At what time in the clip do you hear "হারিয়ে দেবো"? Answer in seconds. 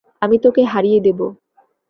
0.63-1.25